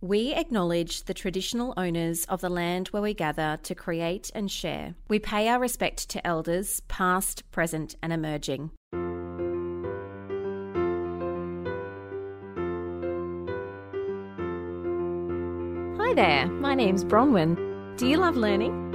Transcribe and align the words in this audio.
We 0.00 0.32
acknowledge 0.32 1.04
the 1.04 1.14
traditional 1.14 1.74
owners 1.76 2.24
of 2.26 2.40
the 2.40 2.48
land 2.48 2.86
where 2.88 3.02
we 3.02 3.14
gather 3.14 3.58
to 3.64 3.74
create 3.74 4.30
and 4.32 4.48
share. 4.48 4.94
We 5.08 5.18
pay 5.18 5.48
our 5.48 5.58
respect 5.58 6.08
to 6.10 6.24
elders, 6.24 6.82
past, 6.86 7.42
present, 7.50 7.96
and 8.00 8.12
emerging. 8.12 8.70
Hi 15.98 16.14
there, 16.14 16.46
my 16.46 16.76
name's 16.76 17.04
Bronwyn. 17.04 17.56
Do 17.96 18.06
you 18.06 18.18
love 18.18 18.36
learning? 18.36 18.94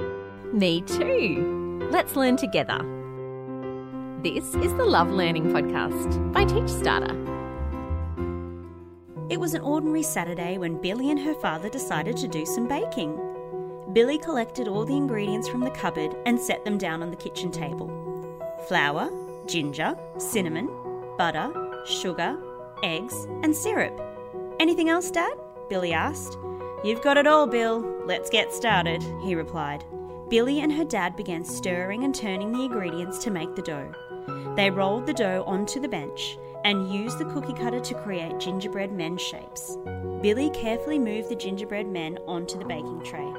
Me 0.54 0.80
too. 0.80 1.86
Let's 1.90 2.16
learn 2.16 2.38
together. 2.38 2.78
This 4.22 4.54
is 4.54 4.72
the 4.76 4.86
Love 4.86 5.10
Learning 5.10 5.52
Podcast 5.52 6.32
by 6.32 6.46
TeachStarter. 6.46 7.33
It 9.34 9.40
was 9.40 9.54
an 9.54 9.62
ordinary 9.62 10.04
Saturday 10.04 10.58
when 10.58 10.80
Billy 10.80 11.10
and 11.10 11.18
her 11.18 11.34
father 11.34 11.68
decided 11.68 12.16
to 12.18 12.28
do 12.28 12.46
some 12.46 12.68
baking. 12.68 13.18
Billy 13.92 14.16
collected 14.16 14.68
all 14.68 14.84
the 14.84 14.96
ingredients 14.96 15.48
from 15.48 15.58
the 15.58 15.72
cupboard 15.72 16.14
and 16.24 16.38
set 16.40 16.64
them 16.64 16.78
down 16.78 17.02
on 17.02 17.10
the 17.10 17.16
kitchen 17.16 17.50
table 17.50 17.88
flour, 18.68 19.10
ginger, 19.48 19.98
cinnamon, 20.18 20.70
butter, 21.18 21.52
sugar, 21.84 22.38
eggs, 22.84 23.26
and 23.42 23.56
syrup. 23.56 24.00
Anything 24.60 24.88
else, 24.88 25.10
Dad? 25.10 25.36
Billy 25.68 25.92
asked. 25.92 26.38
You've 26.84 27.02
got 27.02 27.16
it 27.16 27.26
all, 27.26 27.48
Bill. 27.48 27.80
Let's 28.06 28.30
get 28.30 28.54
started, 28.54 29.02
he 29.24 29.34
replied. 29.34 29.84
Billy 30.28 30.60
and 30.60 30.72
her 30.72 30.84
dad 30.84 31.16
began 31.16 31.42
stirring 31.42 32.04
and 32.04 32.14
turning 32.14 32.52
the 32.52 32.66
ingredients 32.66 33.18
to 33.24 33.32
make 33.32 33.56
the 33.56 33.62
dough. 33.62 33.92
They 34.54 34.70
rolled 34.70 35.06
the 35.06 35.12
dough 35.12 35.42
onto 35.44 35.80
the 35.80 35.88
bench 35.88 36.38
and 36.64 36.90
used 36.92 37.18
the 37.18 37.26
cookie 37.26 37.52
cutter 37.52 37.78
to 37.78 37.94
create 37.94 38.40
gingerbread 38.40 38.90
men 38.90 39.16
shapes. 39.16 39.76
Billy 40.22 40.50
carefully 40.50 40.98
moved 40.98 41.28
the 41.28 41.36
gingerbread 41.36 41.86
men 41.86 42.18
onto 42.26 42.58
the 42.58 42.64
baking 42.64 43.02
tray. 43.04 43.32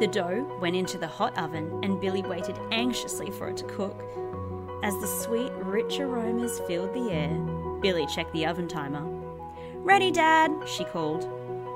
The 0.00 0.08
dough 0.08 0.58
went 0.60 0.74
into 0.74 0.98
the 0.98 1.06
hot 1.06 1.38
oven, 1.38 1.80
and 1.84 2.00
Billy 2.00 2.22
waited 2.22 2.58
anxiously 2.72 3.30
for 3.30 3.48
it 3.48 3.56
to 3.58 3.64
cook. 3.64 4.02
As 4.82 4.94
the 5.00 5.06
sweet, 5.06 5.52
rich 5.52 6.00
aromas 6.00 6.60
filled 6.66 6.92
the 6.92 7.12
air, 7.12 7.38
Billy 7.80 8.06
checked 8.06 8.32
the 8.32 8.46
oven 8.46 8.66
timer. 8.66 9.02
Ready, 9.76 10.10
Dad, 10.10 10.50
she 10.66 10.84
called. 10.84 11.28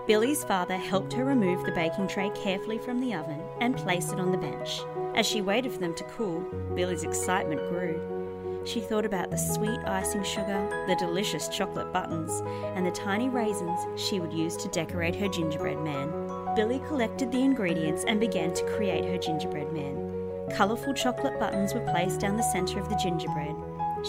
Billy's 0.09 0.43
father 0.43 0.79
helped 0.79 1.13
her 1.13 1.27
remove 1.27 1.67
the 1.67 1.73
baking 1.73 2.09
tray 2.09 2.31
carefully 2.31 2.79
from 2.79 2.99
the 2.99 3.13
oven 3.13 3.43
and 3.61 3.77
place 3.77 4.11
it 4.11 4.19
on 4.19 4.33
the 4.33 4.39
bench. 4.39 4.81
As 5.15 5.27
she 5.27 5.43
waited 5.43 5.71
for 5.71 5.81
them 5.81 5.95
to 5.97 6.05
cool, 6.05 6.41
Billy's 6.75 7.03
excitement 7.03 7.61
grew. 7.69 8.63
She 8.65 8.81
thought 8.81 9.05
about 9.05 9.31
the 9.31 9.37
sweet 9.37 9.79
icing 9.85 10.25
sugar, 10.25 10.67
the 10.89 10.97
delicious 10.97 11.49
chocolate 11.49 11.93
buttons, 11.93 12.41
and 12.75 12.87
the 12.87 12.91
tiny 12.91 13.29
raisins 13.29 13.79
she 14.01 14.19
would 14.19 14.33
use 14.33 14.57
to 14.57 14.69
decorate 14.69 15.15
her 15.15 15.29
gingerbread 15.29 15.79
man. 15.81 16.11
Billy 16.57 16.79
collected 16.89 17.31
the 17.31 17.43
ingredients 17.43 18.05
and 18.09 18.19
began 18.19 18.55
to 18.55 18.65
create 18.65 19.05
her 19.05 19.19
gingerbread 19.19 19.75
man. 19.75 20.49
Colourful 20.57 20.95
chocolate 20.95 21.39
buttons 21.39 21.75
were 21.75 21.87
placed 21.93 22.21
down 22.21 22.39
the 22.39 22.51
centre 22.51 22.81
of 22.81 22.89
the 22.89 22.97
gingerbread. 22.97 23.55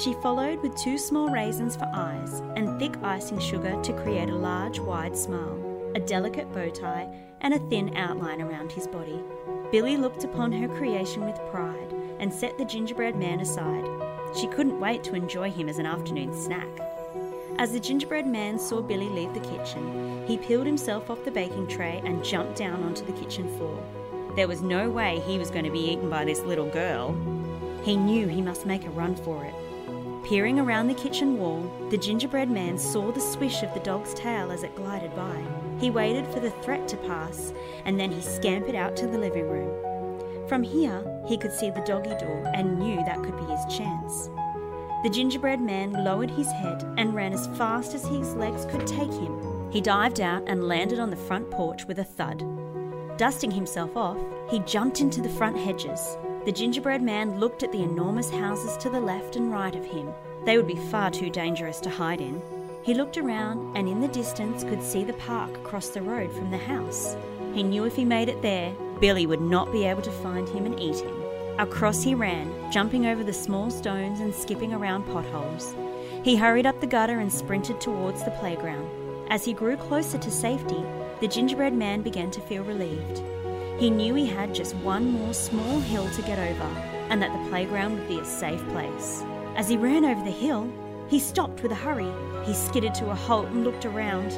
She 0.01 0.13
followed 0.21 0.61
with 0.61 0.77
two 0.77 0.97
small 0.97 1.29
raisins 1.29 1.75
for 1.75 1.91
eyes 1.93 2.39
and 2.55 2.79
thick 2.79 2.95
icing 3.03 3.39
sugar 3.39 3.77
to 3.81 4.01
create 4.01 4.29
a 4.29 4.35
large, 4.35 4.79
wide 4.79 5.17
smile 5.17 5.68
a 5.95 5.99
delicate 5.99 6.51
bow 6.53 6.69
tie, 6.69 7.09
and 7.41 7.53
a 7.53 7.59
thin 7.69 7.95
outline 7.95 8.41
around 8.41 8.71
his 8.71 8.87
body. 8.87 9.19
Billy 9.71 9.97
looked 9.97 10.23
upon 10.23 10.51
her 10.51 10.67
creation 10.67 11.25
with 11.25 11.39
pride 11.51 11.93
and 12.19 12.33
set 12.33 12.57
the 12.57 12.65
gingerbread 12.65 13.15
man 13.15 13.39
aside. 13.39 13.87
She 14.35 14.47
couldn't 14.47 14.79
wait 14.79 15.03
to 15.05 15.15
enjoy 15.15 15.51
him 15.51 15.69
as 15.69 15.79
an 15.79 15.85
afternoon 15.85 16.33
snack. 16.33 16.67
As 17.57 17.71
the 17.71 17.79
gingerbread 17.79 18.25
man 18.25 18.57
saw 18.57 18.81
Billy 18.81 19.09
leave 19.09 19.33
the 19.33 19.39
kitchen, 19.39 20.25
he 20.27 20.37
peeled 20.37 20.65
himself 20.65 21.09
off 21.09 21.25
the 21.25 21.31
baking 21.31 21.67
tray 21.67 22.01
and 22.05 22.23
jumped 22.23 22.57
down 22.57 22.83
onto 22.83 23.05
the 23.05 23.13
kitchen 23.13 23.47
floor. 23.57 23.83
There 24.35 24.47
was 24.47 24.61
no 24.61 24.89
way 24.89 25.21
he 25.25 25.37
was 25.37 25.51
going 25.51 25.65
to 25.65 25.71
be 25.71 25.91
eaten 25.91 26.09
by 26.09 26.23
this 26.23 26.41
little 26.41 26.69
girl. 26.69 27.13
He 27.83 27.97
knew 27.97 28.27
he 28.27 28.41
must 28.41 28.65
make 28.65 28.85
a 28.85 28.89
run 28.91 29.15
for 29.15 29.43
it. 29.43 29.53
Peering 30.29 30.59
around 30.59 30.87
the 30.87 30.93
kitchen 30.93 31.39
wall, 31.39 31.59
the 31.89 31.97
gingerbread 31.97 32.51
man 32.51 32.77
saw 32.77 33.11
the 33.11 33.19
swish 33.19 33.63
of 33.63 33.73
the 33.73 33.79
dog's 33.79 34.13
tail 34.13 34.51
as 34.51 34.61
it 34.61 34.75
glided 34.75 35.15
by. 35.15 35.43
He 35.79 35.89
waited 35.89 36.27
for 36.27 36.39
the 36.39 36.51
threat 36.51 36.87
to 36.89 36.97
pass, 36.97 37.51
and 37.85 37.99
then 37.99 38.11
he 38.11 38.21
scampered 38.21 38.75
out 38.75 38.95
to 38.97 39.07
the 39.07 39.17
living 39.17 39.49
room. 39.49 40.47
From 40.47 40.61
here, 40.61 41.03
he 41.25 41.35
could 41.35 41.51
see 41.51 41.71
the 41.71 41.81
doggy 41.81 42.11
door 42.23 42.43
and 42.53 42.77
knew 42.77 42.97
that 42.97 43.23
could 43.23 43.35
be 43.37 43.51
his 43.51 43.75
chance. 43.75 44.29
The 45.01 45.09
gingerbread 45.11 45.61
man 45.61 45.93
lowered 45.93 46.29
his 46.29 46.51
head 46.51 46.83
and 46.99 47.15
ran 47.15 47.33
as 47.33 47.47
fast 47.57 47.95
as 47.95 48.05
his 48.05 48.35
legs 48.35 48.67
could 48.67 48.85
take 48.85 49.11
him. 49.11 49.71
He 49.71 49.81
dived 49.81 50.21
out 50.21 50.43
and 50.45 50.67
landed 50.67 50.99
on 50.99 51.09
the 51.09 51.15
front 51.15 51.49
porch 51.49 51.85
with 51.85 51.97
a 51.97 52.03
thud. 52.03 52.45
Dusting 53.17 53.49
himself 53.49 53.97
off, 53.97 54.19
he 54.51 54.59
jumped 54.59 55.01
into 55.01 55.21
the 55.21 55.29
front 55.29 55.57
hedges. 55.57 56.17
The 56.45 56.53
gingerbread 56.53 57.01
man 57.01 57.37
looked 57.37 57.63
at 57.63 57.71
the 57.73 57.83
enormous 57.83 58.29
houses 58.29 58.77
to 58.77 58.89
the 58.89 58.99
left 58.99 59.35
and 59.35 59.51
right 59.51 59.75
of 59.75 59.85
him. 59.85 60.09
They 60.45 60.55
would 60.55 60.67
be 60.67 60.75
far 60.89 61.11
too 61.11 61.29
dangerous 61.29 61.81
to 61.81 61.89
hide 61.89 62.21
in. 62.21 62.41
He 62.81 62.93
looked 62.93 63.17
around 63.17 63.75
and 63.75 63.89
in 63.89 63.99
the 63.99 64.07
distance 64.07 64.63
could 64.63 64.81
see 64.81 65.03
the 65.03 65.13
park 65.13 65.51
across 65.57 65.89
the 65.89 66.01
road 66.01 66.31
from 66.31 66.49
the 66.49 66.57
house. 66.57 67.17
He 67.53 67.61
knew 67.61 67.83
if 67.83 67.95
he 67.95 68.05
made 68.05 68.29
it 68.29 68.41
there, 68.41 68.73
Billy 69.01 69.25
would 69.25 69.41
not 69.41 69.71
be 69.73 69.85
able 69.85 70.01
to 70.01 70.11
find 70.11 70.47
him 70.47 70.65
and 70.65 70.79
eat 70.79 70.99
him. 70.99 71.13
Across 71.59 72.03
he 72.03 72.15
ran, 72.15 72.71
jumping 72.71 73.05
over 73.05 73.23
the 73.23 73.33
small 73.33 73.69
stones 73.69 74.21
and 74.21 74.33
skipping 74.33 74.73
around 74.73 75.03
potholes. 75.07 75.75
He 76.23 76.37
hurried 76.37 76.65
up 76.65 76.79
the 76.79 76.87
gutter 76.87 77.19
and 77.19 77.31
sprinted 77.31 77.81
towards 77.81 78.23
the 78.23 78.31
playground. 78.31 78.89
As 79.29 79.43
he 79.43 79.53
grew 79.53 79.75
closer 79.75 80.17
to 80.17 80.31
safety, 80.31 80.83
the 81.19 81.27
gingerbread 81.27 81.73
man 81.73 82.01
began 82.01 82.31
to 82.31 82.41
feel 82.41 82.63
relieved. 82.63 83.21
He 83.79 83.89
knew 83.89 84.13
he 84.13 84.25
had 84.25 84.53
just 84.53 84.75
one 84.75 85.09
more 85.09 85.33
small 85.33 85.79
hill 85.79 86.09
to 86.11 86.21
get 86.23 86.37
over, 86.37 86.65
and 87.09 87.21
that 87.21 87.31
the 87.31 87.49
playground 87.49 87.93
would 87.93 88.09
be 88.09 88.19
a 88.19 88.25
safe 88.25 88.61
place. 88.69 89.23
As 89.55 89.69
he 89.69 89.77
ran 89.77 90.03
over 90.03 90.21
the 90.21 90.31
hill, 90.31 90.69
he 91.07 91.17
stopped 91.17 91.63
with 91.63 91.71
a 91.71 91.75
hurry. 91.75 92.11
He 92.45 92.53
skidded 92.53 92.93
to 92.95 93.09
a 93.09 93.15
halt 93.15 93.47
and 93.47 93.63
looked 93.63 93.85
around. 93.85 94.31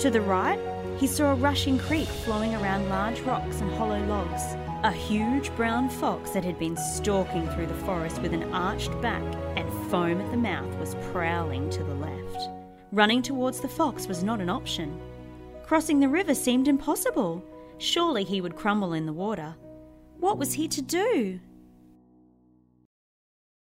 To 0.00 0.08
the 0.10 0.22
right, 0.22 0.58
he 0.98 1.06
saw 1.06 1.32
a 1.32 1.34
rushing 1.34 1.78
creek 1.78 2.08
flowing 2.08 2.54
around 2.54 2.88
large 2.88 3.20
rocks 3.20 3.60
and 3.60 3.70
hollow 3.74 4.02
logs. 4.06 4.42
A 4.82 4.90
huge 4.90 5.54
brown 5.56 5.90
fox 5.90 6.30
that 6.30 6.44
had 6.44 6.58
been 6.58 6.76
stalking 6.76 7.46
through 7.50 7.66
the 7.66 7.84
forest 7.84 8.22
with 8.22 8.32
an 8.32 8.50
arched 8.54 8.98
back 9.02 9.22
and 9.56 9.70
foam 9.90 10.22
at 10.22 10.30
the 10.30 10.38
mouth 10.38 10.74
was 10.78 10.96
prowling 11.12 11.68
to 11.68 11.84
the 11.84 11.94
left. 11.96 12.48
Running 12.92 13.20
towards 13.20 13.60
the 13.60 13.68
fox 13.68 14.06
was 14.06 14.24
not 14.24 14.40
an 14.40 14.48
option. 14.48 14.98
Crossing 15.64 16.00
the 16.00 16.08
river 16.08 16.34
seemed 16.34 16.66
impossible. 16.66 17.44
Surely 17.80 18.24
he 18.24 18.42
would 18.42 18.56
crumble 18.56 18.92
in 18.92 19.06
the 19.06 19.12
water. 19.12 19.56
What 20.18 20.36
was 20.36 20.52
he 20.52 20.68
to 20.68 20.82
do? 20.82 21.40